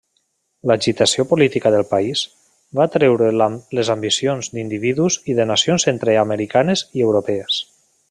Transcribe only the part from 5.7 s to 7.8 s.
centreamericanes i europees.